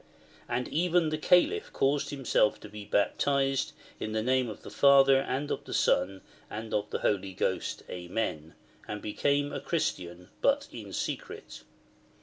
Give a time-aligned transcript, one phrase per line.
[0.49, 5.17] And even the Calif caused himself to be baptised in the name of the Father
[5.19, 8.55] and of the Son and of the Holy Ghost, Amen,
[8.87, 11.61] and became a Christian, but in secret.